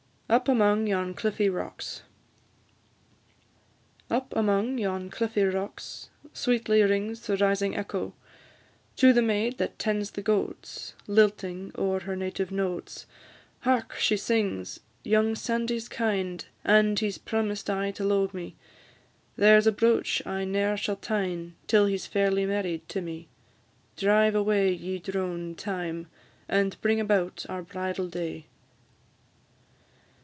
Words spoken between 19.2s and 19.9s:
Here 's a